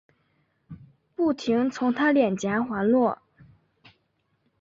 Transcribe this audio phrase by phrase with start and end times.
[1.15, 3.21] 不停从她脸颊滑落